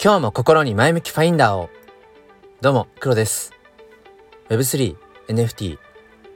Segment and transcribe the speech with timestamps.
[0.00, 1.70] 今日も心に前向きファインダーを。
[2.60, 3.52] どうも黒です。
[4.48, 4.94] Web3、
[5.26, 5.76] NFT、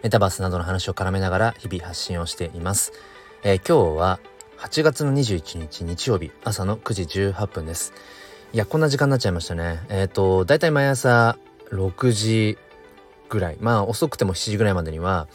[0.02, 2.92] メタバースなどの話を絡めながら日々発信をしています、
[3.44, 4.18] えー、今日は
[4.58, 7.92] 8月の21日日曜日朝の9時18分です。
[8.52, 9.78] いやこんな時間になっちゃいましたね。
[9.90, 11.38] えっ、ー、とだいたい毎朝
[11.70, 12.58] 6時
[13.28, 13.58] ぐらい。
[13.60, 15.28] まあ遅くても7時ぐらいまでには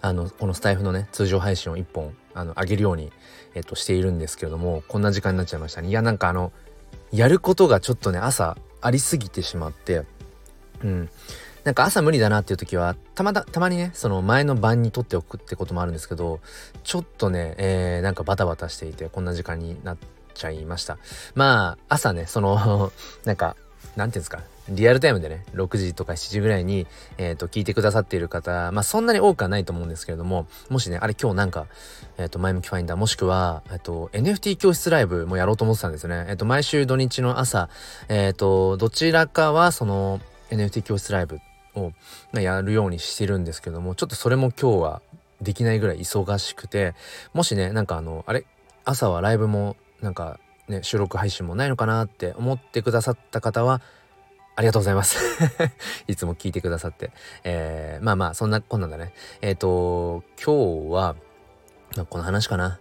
[0.00, 3.12] あのこのスタイフのね通常配信を1本あの上げるように、
[3.54, 5.90] えっと、しているんですけれどもこんな時間になっちゃいましたね。
[5.90, 6.52] いやなんかあの
[7.12, 10.04] やることがちょっとね朝ありすぎてしまって
[10.82, 11.08] うん。
[11.66, 16.38] なんか朝無理だなっていう時はたまたたまにねその前の晩に撮っておくってこともあるんですけど
[16.84, 19.96] ちょっとね、えー、なんかバタバタしていてこんな時間になっ
[20.32, 20.98] ちゃいました。
[21.34, 22.92] まあ朝ねその
[23.26, 23.56] なんか
[23.94, 24.42] なんていうんですか？
[24.68, 26.86] リアルタイムでね、6時とか7時ぐらいに、
[27.18, 31.66] えっ、ー、と、聞いてくださっている方、まあ、そんなに多くはないと思うんですけれども、もしね、あれ今日なんか、
[32.18, 36.26] えっ、ー、と、前向きファインダー、もしくは、えっ、ー、と、NFT 教室ライブもやろうと思ってたんですよね。
[36.28, 37.68] えっ、と、毎週土日の朝、
[38.08, 41.38] えっ、と、どちらかは、その、NFT 教室ライブ
[41.76, 41.92] を、
[42.32, 45.02] まあ、やるようにしてるんですけども、ちょっとそれも今日は
[45.40, 46.94] できないぐらい忙しくて、
[47.34, 48.44] もしね、なんかあの、あれ？
[48.84, 53.80] 朝はライブも、なんか、ね、収録配信もないのかなって思ってくださった方は、
[54.56, 55.18] ありがとうございます
[56.08, 57.12] いつも聞いてくださって。
[57.44, 59.12] えー、まあまあ、そんなこんなんだね。
[59.42, 61.16] えっ、ー、と、今日は、
[62.08, 62.80] この話かな。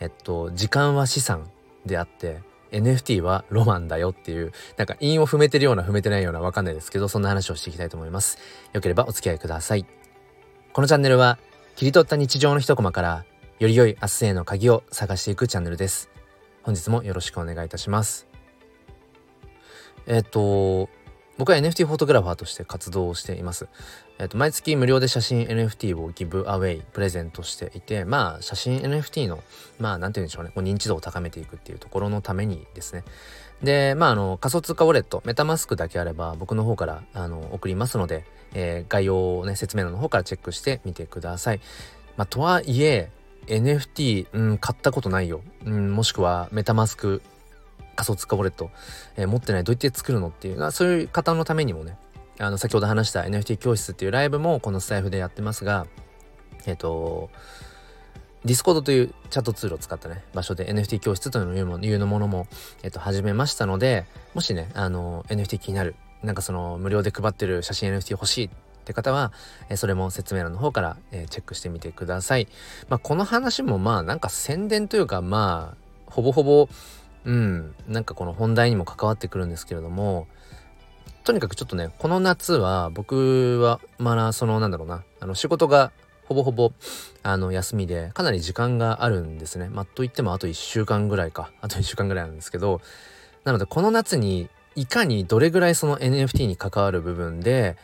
[0.00, 1.50] えっと、時間は資産
[1.86, 8.38] であって、NFT はロマンだよっていう、なんか韻を踏めてるような踏めてないようなわかんないですけど、そんな話をしていきたいと思います。
[8.72, 9.86] よければお付き合いください。
[10.72, 11.38] このチャンネルは、
[11.76, 13.24] 切り取った日常の一コマから、
[13.60, 16.13] より良い明日への鍵を探していくチャンネルです。
[16.64, 18.26] 本日もよろしくお願いいたします。
[20.06, 20.88] えっと、
[21.36, 23.68] 僕は NFT フォトグラファーとして活動をしています。
[24.18, 29.42] えっ、と、毎月無料で写真 NFT をギブアウェイ、プレゼントしていて、まあ、写真 NFT の、
[29.78, 33.04] まあ、なんて言うんでしょうね、こう認知度を高めていくっていうところのためにですね。
[33.62, 41.60] で、まあ、あの、仮想通貨ウォレット、メタマスクだけあれば、僕の方から、あの、送りますので、えー、概要をね、説明欄の方からチェックしてみてください。
[42.16, 43.10] まあ、とはいえ、
[43.46, 45.42] NFT、うん、買ったことないよ。
[45.64, 47.22] うん、もしくは、メタマスク
[47.96, 48.70] 仮想通貨ウォレット、
[49.16, 49.64] えー、持ってない。
[49.64, 50.72] どうやって作るのっていう。
[50.72, 51.96] そういう方のためにもね。
[52.38, 55.86] あの先ほど話した NFT 教室っていうライブもこのスタイフでやってますが
[56.66, 57.30] えっ、ー、と
[58.44, 62.46] ディスコードというチャットツールを使ったね場所で NFT 教室というのいうのものも、
[62.82, 68.50] えっ、と始めましたのでもしねあの NFT 気になるなんかその無料で配ってる写真 NFT 欲しいっ
[68.84, 69.32] って方は、
[69.68, 72.46] え、それも説明欄の方から、え、チェックしてみてください。
[72.88, 75.74] まあ、この話もまあなんか宣伝というかま
[76.06, 76.68] あほぼほぼ
[77.24, 80.26] うん、なんかこの本題にも関わってくるんですけれども
[81.24, 85.90] とにかくちょっとねこの夏は僕はまだそのなんだろうなあの仕事が
[86.26, 86.72] ほぼほぼ
[87.22, 89.68] あの休みでかなり時間があるんですね。
[89.68, 92.80] まあ、といってもあと1週間ぐらいかあと1週間ぐらいなんですけど
[93.44, 97.76] なのでこの夏にいかにどれぐらいその NFT に関わる部分で、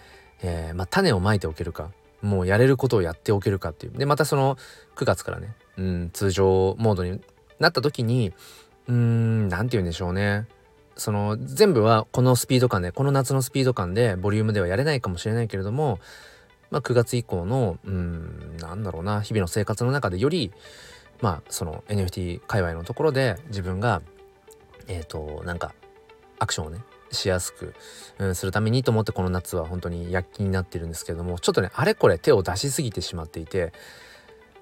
[0.43, 1.91] えー、まあ、種をまいておけるか
[2.23, 3.93] もうやれることをやっておけるかっていう。
[3.93, 4.57] でまたその
[4.97, 7.21] 9月からね、うん、通常モードに
[7.59, 8.33] なった時に
[8.89, 10.47] うん何て言うんでしょうね。
[10.97, 15.99] その全部はこのスピード感でこの夏のスピード感でボリュームではやれないかもしれないけれども
[16.71, 20.53] まあ9月以降のうんなんだろうな日々の生活の中でより
[21.23, 24.03] まあその NFT 界隈のところで自分が
[24.89, 25.73] えっ、ー、となんか
[26.39, 26.81] アクションをね
[27.13, 27.75] しやすく、
[28.19, 33.73] うん、するためにと思ってこの夏は本当に躍起になってるんですけどもちょっとねあれこれ手を出しすぎてしまっていて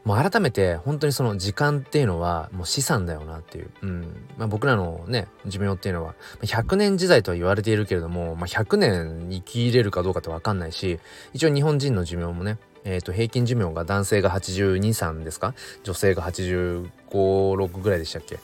[0.04, 4.26] もう改めて本当にその時間っていうのはもう資産だよなっていう、うん。
[4.38, 10.98] まあ、僕らのね寿命っていうのは100年時代とは言われているけれども、まあ、100年生きれるかどうかって分かんないし
[11.34, 15.52] 一応日本人の寿命もねえー、と平均寿命が男性が823ですか？
[15.82, 18.38] 女性が856ぐらいでしたっけ？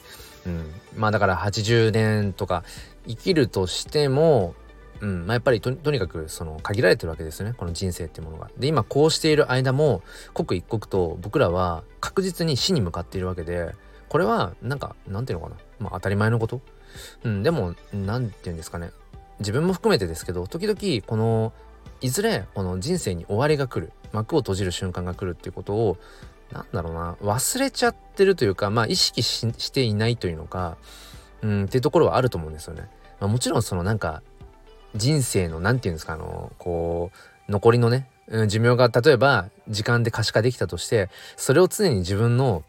[0.44, 0.72] うん。
[0.96, 2.62] まあだから80年とか
[3.06, 4.54] 生きるとしても
[5.00, 7.54] うんまあ、やっぱりとにかくその限られてるわけですよね。
[7.56, 8.50] この人生っていうものが。
[8.56, 13.74] で今こうしている間も刻一刻と僕らは確実に死に向かっているわけで
[14.08, 16.60] これはなんかなんていうのかな、まあ、当たり前のこと、
[17.24, 18.92] うん、でも何て言うんですかね。
[19.40, 21.52] 自分も含めてですけど時々この
[22.00, 23.92] いずれこの人生に終わりが来る。
[24.12, 25.96] 幕を閉じる瞬間が来るっていうことを
[26.52, 27.16] なんだろうな。
[27.20, 30.78] 忘れちゃってるというかまあ意識していないというのか
[31.44, 32.88] うんっていうところはあると思うんですよね。
[33.20, 34.22] まあ、もちろんそのなんか
[34.96, 37.10] 人生の何て言うんですかあのこ
[37.48, 42.64] う残りのね、うん、寿命が例えば時間で可視化できたとしてそれを常に自分の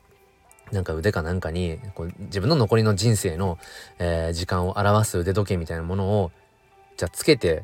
[0.72, 3.57] なんか腕かなんかにこう自分の残りの人生の、
[4.00, 6.31] えー、時間を表す腕時計みたいなものを
[6.98, 7.63] じゃあつけて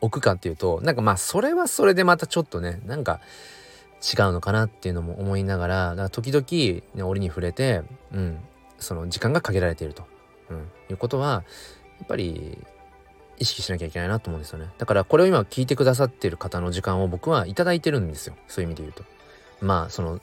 [0.00, 3.20] おくかっていうとなんかまあそれはそれでまたちょっとねなんか
[4.00, 7.82] 違うのかなっていうのも思いながらだから時々、ね、折に触れて、
[8.12, 8.38] うん、
[8.78, 10.04] その時間が限られていると、
[10.50, 10.62] うん、い
[10.94, 11.44] うことは
[11.98, 12.58] やっぱり
[13.38, 14.68] 意識しなきゃいけないなと思うんですよね。
[14.78, 18.34] だからこれを今聞いてくださってる方の時間を僕は頂いてるんですよ。
[18.48, 19.04] そういう意味で言うと。
[19.60, 20.20] まあその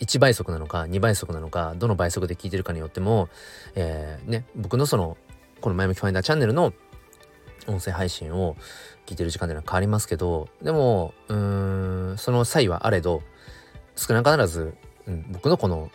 [0.00, 3.28] 1倍速なのか2倍速なのかどの倍速で聞いてるかによっても、
[3.74, 5.16] えー、ね僕のその
[5.60, 6.72] この前向きファインダーチャンネルの
[7.66, 8.56] 音声配信を
[9.06, 13.22] 聞いてる時間っていうのは変わりますけどでもうーんその際はあれど
[13.96, 14.74] 少なからず、
[15.06, 15.90] うん、僕のこの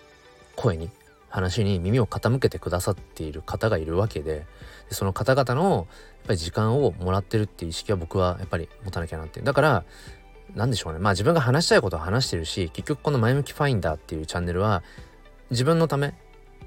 [0.56, 0.90] 声に
[1.34, 4.46] 話に耳を傾けてくださっている方がいるわけで
[4.92, 5.88] その方々のやっ
[6.28, 9.42] ぱり時間をもらってるっていう意識は僕はやっぱり持たなきゃなって。
[9.42, 9.84] だから
[10.54, 11.00] 何でしょうね。
[11.00, 14.84] まあ自分が話したいことは話してるし結局この前向きファインダーっていうチャンネルは
[15.50, 16.14] 自分のため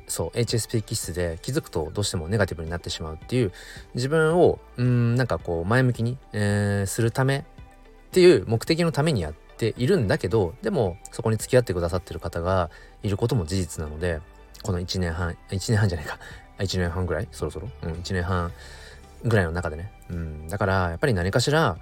[0.08, 3.52] そう HSP 気質で気づくとどうしてもネガティブになってしまうっていう
[3.94, 7.42] 自分をうんなんかこう前向きに、えー、するためっ
[8.10, 12.70] ていう目的のためにやっているんだけどでもそこに付き合ってくださってる方が
[13.04, 14.20] いることも事実なので
[14.66, 16.18] この1年半1年半じゃないか。
[16.58, 17.28] 1年半ぐらい？
[17.30, 18.50] そろそろ、うん、1年半
[19.24, 21.76] ぐらいの中でね、うん、だからやっぱり何かしら、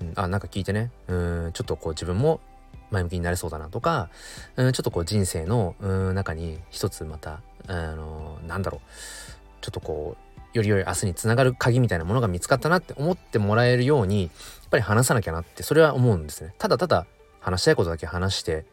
[0.00, 0.90] うん、あなんか聞いてね。
[1.08, 1.14] う
[1.48, 2.40] んちょっとこう自分も
[2.90, 4.10] 前向きになれそうだなとか、
[4.56, 8.90] うん、ちょっとこう人生のうん中に一つまたあのなんだろう。
[9.62, 10.16] ちょっとこ
[10.54, 14.30] うより良い明日につながる鍵みたいなものが見つかったなって思ってもらえるようにやっ
[14.70, 16.54] ぱり話さなきゃなってそれは思うんですね。
[16.58, 17.06] ただただ
[17.40, 18.64] 話したいことだけ話してっ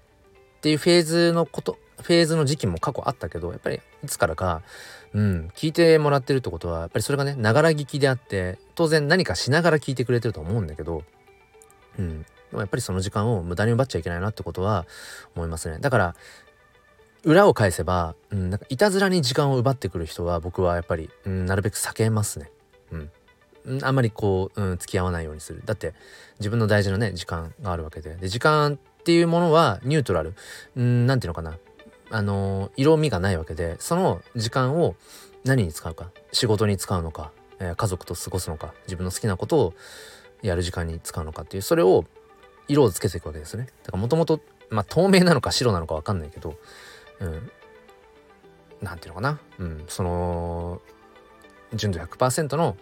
[0.61, 4.61] ていうフェーズのことフェーズの時期も過去あったけどやっぱりいつからか
[5.13, 11.03] うん聞いてもらってるってことはやっぱりそれがねながら聞きであって当然何かしながら聞いてくれてると思うんだけど
[11.97, 14.85] うんでもやっぱりその時間を無駄に奪っちゃいけないなってことは
[15.35, 16.15] 思いますねだから
[17.23, 22.51] 裏を返せば、うん、なんかいたずらに時間を奪ってくる人は僕はやっぱり、うん、なるべく避けますね。
[22.91, 23.09] うん。
[23.81, 25.61] あんまりこう、うん、付き合わないようにする。
[25.63, 25.93] だって
[26.39, 28.15] 自分の大事なね、時間があるわけで。
[28.15, 30.33] で、時間っていうものはニュートラル。
[30.75, 31.57] うん、なんていうのかな。
[32.13, 34.95] あの、色味がないわけで、その時間を
[35.43, 36.11] 何に使うか。
[36.31, 39.73] 仕事に使うのか、えー、家族と過ごすのか、自分の好きなことを
[40.43, 42.05] やる時間に使うのかっていう、それを
[42.67, 43.65] 色をつけていくわけですね。
[43.81, 44.39] だからもともと、
[44.69, 46.55] ま透明なのか白なのかわかんないけど、
[47.19, 47.51] うん、
[48.79, 50.81] なんていうのかな、うん、その
[51.73, 52.77] 純度100%の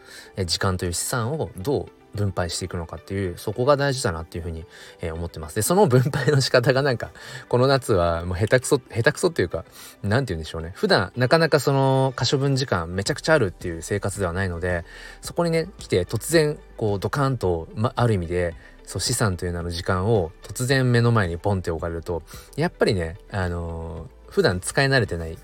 [0.45, 4.66] 時間という資産をどう分配していくのかっていうそこが大事だなっていうふうに、
[5.02, 5.56] えー、思ってます。
[5.56, 7.12] でその分配の仕方がなんか
[7.50, 9.66] この夏はもう下手くそ下手くそっていうか
[10.04, 10.72] 何て言うんでしょうね。
[10.75, 14.86] 普段なかなかその可処分時間めちゃくちゃあるっていう生活ではないので
[15.22, 22.24] そこにね来て突然こうドカンと、ま、ある意味でそう資産という名の時間を突然目の前にポンって置かれると
[22.56, 25.38] やっぱりねあのー普段使い慣れてない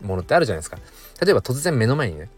[0.00, 0.78] ものってあるじゃないですか。
[1.20, 2.30] 例えば突然目の前にね、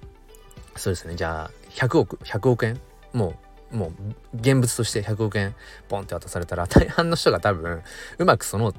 [0.77, 2.81] そうですね、じゃあ100億、100億円
[3.13, 3.35] もう、
[3.73, 3.93] も
[4.33, 5.55] う現物として100億円
[5.89, 7.83] ポンって渡されたら大半の人が多分
[8.19, 8.75] うまくその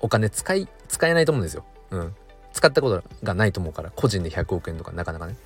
[0.00, 1.64] お金使い、使えないと思うんですよ。
[1.90, 2.14] うん。
[2.52, 5.36] 使ったことがないと思うから個人で100億円とかなかなかね。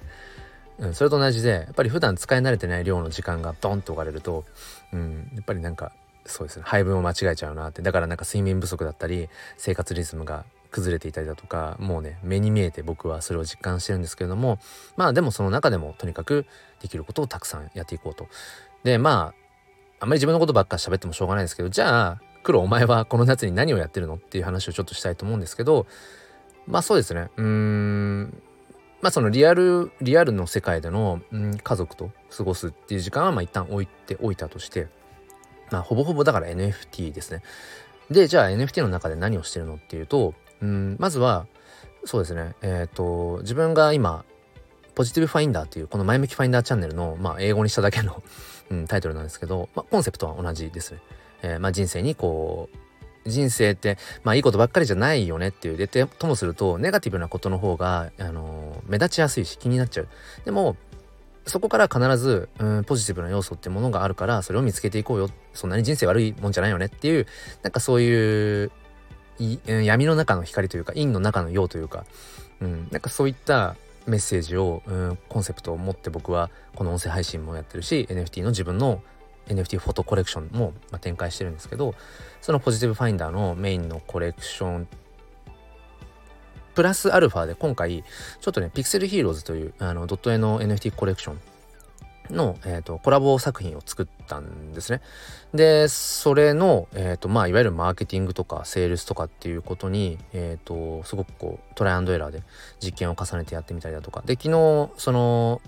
[0.78, 4.44] うん、それと同じでやっぱり普段使い慣れてない量の時間がドンと置かれると、
[4.92, 5.92] うん、やっぱりなんか
[6.24, 14.58] そうですね配分を間違えちゃうなってだからなんか睡眠不足だったり生活リズムが崩れていたりだとかもうね目に見えて僕はそれを実感してるんですけれども
[14.96, 16.46] まあでもその中でもとにかく
[16.80, 18.28] できることをたくさんやっていこうと。
[18.84, 19.38] でまあ
[20.00, 25.86] あんまり自分のことばっか喋ってもしょうがないですけどじゃあ黒お前はこの夏に何をやってるのっていう話をちょっとしたいと思うんですけど
[26.68, 27.30] まあそうですね。
[27.36, 28.42] うーん。
[29.00, 34.88] まあそのリアルリアルの世界での、うん、家族と過ごすっていう時間はまあ一旦置いておいたとして
[35.70, 37.42] まあほぼほぼだから NFT ですね。
[38.10, 41.46] でじゃあ NFT の中で何をしてるのっていうとうんまずは
[42.04, 42.54] そうですね。
[42.60, 44.24] えっ、ー、と自分が今
[44.94, 48.20] ポジティブファインダーっていうこの前向きファインダーチャンネルの、まあ、英語にしただけの
[48.70, 51.00] うん、タイトルなんですけど、まあ、コンセプトは同じですね。
[51.42, 60.08] えー、まあ、人生にこう人生ってまあいいことばっかりじゃないよねっていうでともするとネガティブなことの方が、あのー、目立ちやすいし気になっちゃう。
[60.44, 60.76] でも
[61.46, 67.26] そこから必ず、うん、ポジティブな要素ってものがあるからそれを見つけていこうよそんなに人生悪いもんじゃないよねっていう
[67.62, 68.70] なんかそういう
[69.66, 72.04] 闇の中の光というか陰の中の陽というか、
[72.60, 73.76] うん、なんかそういった
[74.08, 79.02] メッセージを、うん、コンセプトを持って僕はこの音声配信もやってるし NFT の自分の
[79.48, 81.94] NFT フォトコレクションも、ま、展開してるんですけど
[82.40, 84.88] そのポジティブファインダーのメインのコレクション
[86.74, 88.04] プラスアルファで今回
[88.40, 91.40] ちょっとねピクセルヒーローズというあのドット絵の NFT コレクション
[92.30, 95.00] の、えーと、コラボ作品を作ったんですね。
[95.54, 102.42] でそれの、えーとまあ、いわゆるマーケティングとかセールスとかっていうことに、えーと、すごくこうトライアンドエラーで
[102.80, 105.60] 実験を重ねてやってみたりだとかで昨日その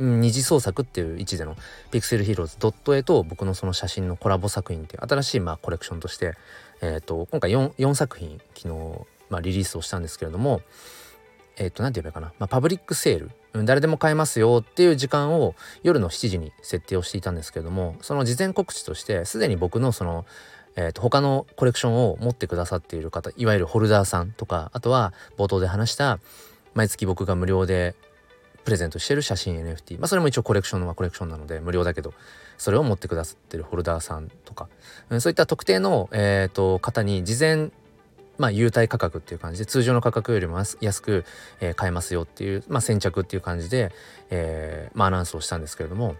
[0.00, 1.56] 二次創作っていう位置での
[1.90, 6.34] ピクセルヒーローズドット絵と僕のその写真のコラボ作品っていう新しいまあコレクションとして、
[6.80, 10.62] えーと、今回 4, 4作品昨日、まあ、リリースをしたんですけれども
[11.56, 20.24] えっ、ー、と何て言えばいいかな、まあ、パブリックセール誰でも買えますよっていう時間を夜の7時に設定をしていたんですけれどもその事前告知としてすでに僕のその
[20.74, 26.18] えーと、他のコレクションを持ってくださっている方いわゆるホルダーさんとかあとは冒頭で話した
[26.74, 27.94] 毎月僕が無料で
[28.64, 32.14] プレゼントしてる写真 NFT まあそれも一応コレクションはコレクションなので無料だけど
[32.56, 34.68] それを持ってくださってるホルダーさんとか、
[35.10, 37.70] うん、そういった特定の、えーと方に事前
[38.38, 41.24] まあ、優待価格っていう感じで通常の価格よりも安く、
[41.60, 43.92] えー、買えますよっていう、まあ、先着っていう感じで、
[44.30, 46.16] えーまあ、アナウンスをしたんですけれども、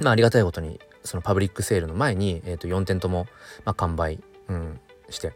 [0.00, 3.26] まあ、ありがたいことにそのパブリックセールの前に、えー、と4点とも、
[3.64, 5.32] まあ、完売、うん、して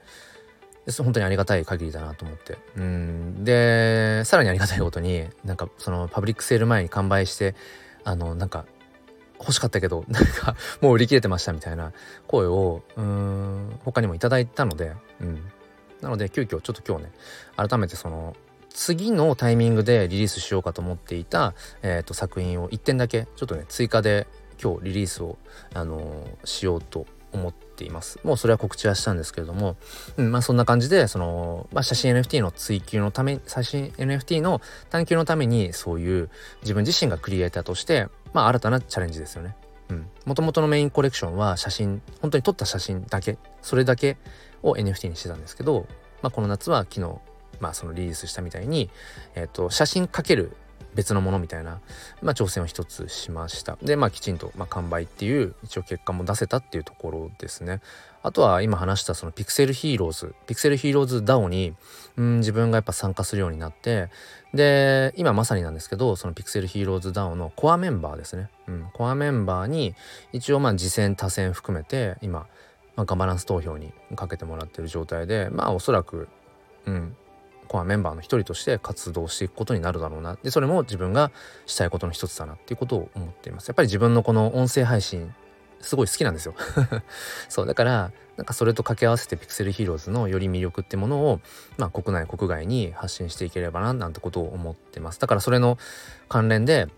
[1.02, 7.54] 本当にありがたい限りだなと思ってうんでさらにありがたいことになんかそのパブリックセール前に完売して
[8.04, 8.66] あのなんか
[9.38, 11.92] 欲しかったけど なんかもう売り切れてましたみたいな
[12.26, 15.42] 声をうん他にもいただいたので、うん、
[16.04, 17.12] なので急遽ちょっと今日ね
[17.56, 18.36] 改めてその
[18.68, 24.26] 次のタイミングでリリースしようかと思っていた、えーと、作品を1点だけちょっとね追加で
[24.62, 25.38] 今日リリースを、
[25.72, 28.20] あのー、しようと思っています。
[28.22, 29.76] もうそれは告知はしたんですけれども、
[30.16, 36.30] うん、まあそんな感じでその、まあ、写真 NFT の追求のため写真 NFT の探求のためにそういう
[36.62, 39.56] 自分自身がクリエイターとしてまあ新たなチャレンジですよね。
[40.24, 44.16] もともとのメインコレクションは写真本当に撮った写真だけそれだけ
[44.64, 45.86] を NFT にしてたんですけど、
[46.22, 47.18] まあ、この夏は昨日、
[47.60, 48.90] まあ、そのリリースしたみたいに、
[49.34, 50.56] えーと、写真かける
[50.94, 51.80] 別のものみたいな、
[52.22, 53.76] まあ、挑戦を一つしました。
[53.82, 57.80] でまあきちんと、まあ、完売っていう一応結果も出せたっていうところですね。
[58.22, 61.74] あとは今話したそのピクセルヒーローズピクセルヒーローズ DAO に
[62.16, 64.08] うん自分がやっぱ参加するようになって
[64.54, 69.94] で今まさになんですけどそのピクセルヒーローズ DAO のコアメンバーですね、うん、コアメンバーに
[70.32, 72.46] 一応まあ次戦多戦含めて今
[72.96, 76.28] まあ、ガバナンス投票にかけてもらってる状態でまあおそらく
[76.86, 77.16] うん。
[77.66, 80.36] コアメンバーの一人として活動していくことになるだろうな。
[80.42, 81.30] でそれも自分が
[81.66, 83.68] したいことの一つだなっていうことを思っています。
[83.68, 85.34] やっぱり自分のこの音声配信
[85.80, 86.54] すごい好きなんですよ。
[87.48, 91.40] そうだからなんかそれと掛け合わせてピクセルヒーローズのより魅力ってものを、
[91.76, 95.20] まあ、国内国外に発信していければななんてことを思ってます。
[95.20, 95.78] だからそれの
[96.28, 96.88] 関連で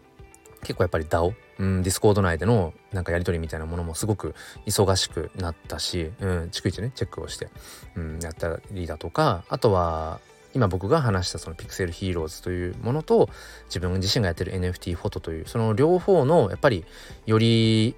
[0.60, 4.34] 結構やっぱり DAO うん、ディスコード内でのなんかやり取りみたいなものもすごく
[4.66, 7.48] 忙しくなったし、うん、逐一ねチェックをして、
[7.94, 10.20] うん、やったりだとかあとは
[10.54, 13.28] 今僕が話したそのピクセルヒーローズというものと
[13.66, 16.84] 自分自身がやってる NFT フォトというその両方のやっぱり
[17.26, 17.94] より、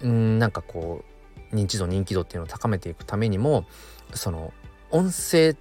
[0.00, 1.04] うん、なんかこ
[1.52, 3.64] う認知度人気度っていうのを高めていくためにも
[4.14, 4.52] その
[4.90, 5.54] 音声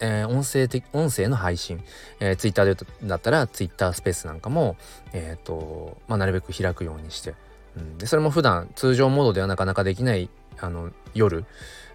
[0.00, 1.82] えー、音声的音声の配信、
[2.20, 4.76] えー、ツイッターでだったらツイッタースペースなんかも、
[5.12, 7.34] えーとまあ、なるべく開くようにして、
[7.76, 11.44] うん、でそれも普段通常モードではなかなかできないあの夜、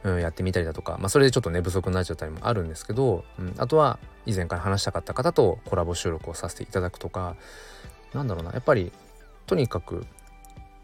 [0.03, 7.35] うん、やってみたりだとか、まあ、それでちょっと寝不足になっちゃったりもあるんですけど、うん、あとは以前から話したかった方とコラボ収録をさせていただくとか
[8.13, 8.51] なんだろうな。
[8.51, 8.91] やっぱり
[9.47, 10.05] とにかく、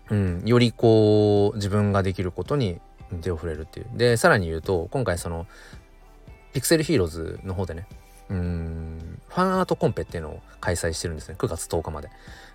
[0.09, 2.81] うん、よりこう自分ができることに
[3.21, 3.87] 手を触れるっていう。
[3.95, 5.47] でさらに言うと今回その
[6.53, 7.87] ピクセルヒーローズの方でね。
[8.29, 9.19] うん。
[9.27, 11.35] ファンアートコンペっていうのを開催してるんですね。
[11.37, 12.09] 9月10日まで。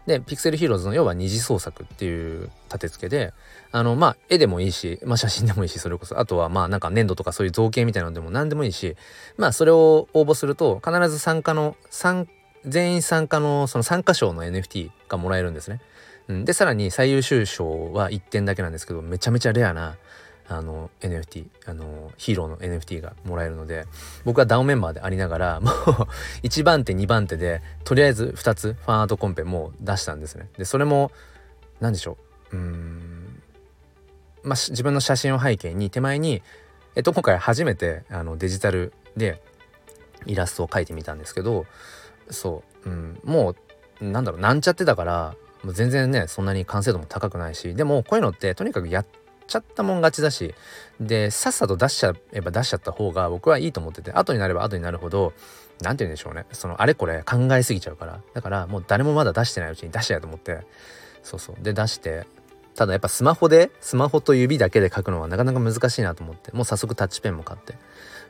[0.06, 3.32] でピクセルヒーローズの要は二次創作っていう立て付けで
[3.72, 6.18] あのまあ絵でもいいし、まあ、写真でもいいしそれこそ。
[6.18, 8.96] あとはまあなんか粘土とかそういう造形みたいなのでも何でもいいし
[9.36, 11.76] まあそれを応募すると必ず参加の
[12.66, 15.80] 全員参加のその参加賞の NFT がもらえるんですね。
[16.28, 19.96] うん、でさらに最優秀賞は1点だけなんですけどめちゃめちゃレアな
[20.48, 23.86] あの NFT あのヒーローの NFT がもらえるので
[24.24, 25.72] 僕は DAO メンバーでありながら もう
[26.42, 30.48] 1番手2番手でとりあえず2つファンアートコンペも出したんですね。
[30.58, 31.10] でそれも
[31.80, 32.18] 何でしょ
[32.52, 32.56] う。
[32.56, 33.42] うん。
[34.42, 36.42] まあ自分の写真を背景に手前に
[36.94, 39.42] えっと今回初めてあのデジタルで
[40.26, 41.66] イラストを描いてみたんですけど
[42.30, 43.54] そう、うん、も
[44.00, 50.54] うなんだろうなんちゃってだからもう全然ねそんなに完成度も高くないしでもこういうのってとにかくやってちゃったもん勝ちだし。
[51.00, 55.32] でさっさと出しちゃえば出しちゃった方が僕はいいと思ってて後になれば後になるほど
[55.82, 56.46] 何て言うんでしょうね。
[56.52, 58.20] そのあれこれ考えすぎちゃうから。
[58.32, 60.60] だからもう誰もまだ出してないうちに出しちゃえと思って。
[61.22, 61.56] そうそう。
[61.62, 62.26] で出して。
[62.74, 66.52] ただやっぱスマホでスマホと指だけで書くのはなかなか難しいなと思って。
[66.52, 67.74] もう早速タッチペンも買って。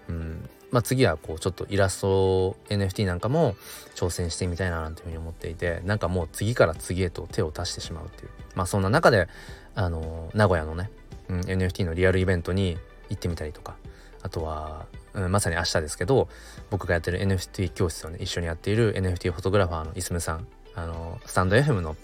[0.09, 0.49] うん。
[0.71, 3.56] まあ次はこうちょっとイラスト NFT なんかも
[3.94, 5.80] 挑戦してみたいななんていうふうに思っていて。
[5.85, 8.30] なんかもう次から次へと手を出してしまうっていう。
[8.54, 9.28] まあそんな中で
[9.75, 10.90] あの名古屋のね
[11.28, 12.78] うん、NFT のリアルイベントに
[13.09, 13.76] 行ってみたりとか。
[14.23, 16.28] あとは、うん、まさに明日ですけど
[16.71, 21.95] 僕がやってる NFT 教室をね一緒にやっている NFT フォトグラファーのいすむさんあのスタンド FM の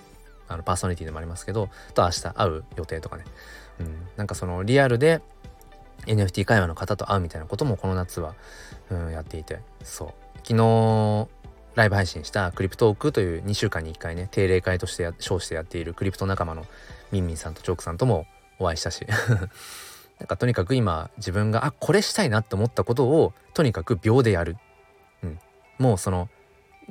[0.46, 3.24] あのパーソナリティでもありますけどと明日会う予定とかね、
[3.78, 5.22] うん、なんかそのリアルで
[6.06, 8.34] NFT 会話の方と会うみたいなこともこの夏は、
[8.90, 9.60] うん、やっていて。
[9.82, 10.08] そう。
[10.42, 11.28] 昨日
[11.74, 16.66] ライブ配信したクリプトークという2週間に1回ね定例会として称してやっているクリプト仲間の
[17.12, 18.26] ミンミンさんとチョークさんとも
[18.60, 19.06] お会いしたし。
[20.18, 24.58] なんかとにかく今自分があこれしたいなって思ったことをとにかく秒でやる、
[25.22, 25.38] うん、
[25.78, 26.28] もうその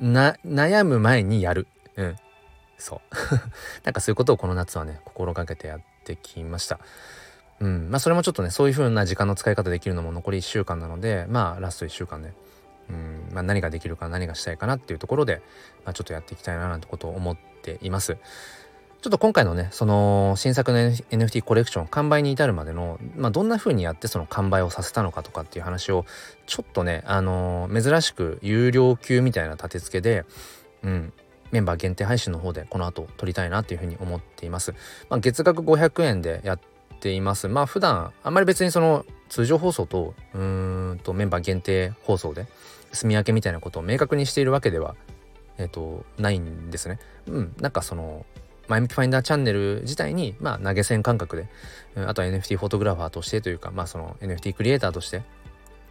[0.00, 2.16] 悩む前にやる、うん、
[2.76, 3.00] そう。
[3.84, 6.80] なんかそういうことをこの夏はね心がけてやってきました。
[7.60, 7.90] うん。
[7.90, 12.34] まあそれもちょっとねそういう風な時間の使い方できるのも残り1週間なのでまあラスト1週間ね
[12.88, 13.28] うん。
[13.32, 15.42] まあ、何ができるか何がしたいかなっていうところで、
[15.84, 18.16] まあ、ちょっとやっていきたいななんてことを思っています。
[19.00, 26.04] ちょっと今回のね、その新作の NFT コレクション、完売に至るまでの、まあ、どんな風にやってその完売をさせたのかとかっていう話を、
[26.46, 30.26] ちょっとね、あのー、珍しく有料級みたいな立て付けで、
[30.82, 31.12] うん、
[31.50, 34.72] メンバー限定配信の方でこの後撮りたいなっていう風に思っています。
[35.08, 36.60] まあ、月額500円でやっ
[37.00, 37.48] ています。
[37.48, 42.46] まあ普段、あんまり別にその通常放送と、うーんとメンバー限定放送で、
[42.92, 44.94] 住み分けみたいなことを明確にしているわけでは、
[45.56, 46.98] えっ、ー、と、ないんですね。
[47.26, 48.26] うん、なんかその、
[48.70, 51.48] 前向きファインダーチャンネル自体に、まあ、投げ銭感覚で、
[51.96, 55.24] あとは NFT フォトグラファーとしてというか、まあ、その NFT クリエイターとして、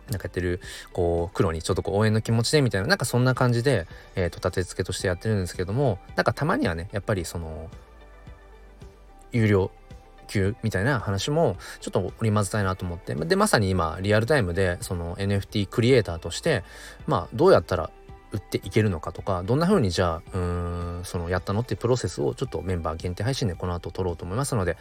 [0.10, 0.62] なんかやってる、
[0.94, 7.70] こう、黒にちょっとこう応援の気持ちでみたいな、なんかそんな感じで、えっ、ー、と、立て付けとしてやってるんですけども、なんかたまにはね、やっぱりその、
[9.34, 9.72] 有料
[10.30, 16.64] 級みたいな話もちょっと織り交ぜたいなと思ってでまさに今リアルタイムでその NFT クリエイターとして
[17.08, 17.90] まあどうやったら
[18.32, 24.78] 売っていけるのかとかどんな風にじゃあうんそのやったのってプロセスをちょっとメンバー限定配信でこの後撮ろうと思いますので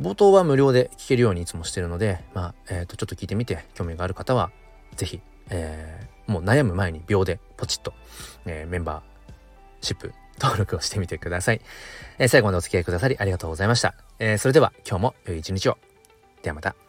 [0.00, 4.50] 冒頭は無料で聞けるようにいつもしてるのでまあえ、ー、とちょっと聞いてみて興味がある方は
[4.96, 7.94] 是非、えー、もう悩む前に秒でポチッと、
[8.46, 11.60] えー、メンバーシップ登録をしてみてください、
[12.18, 15.78] えー、最後までお付き合いくださりありがとうございました、えー、それでは今日も良い一日を。
[16.42, 16.87] ではまた。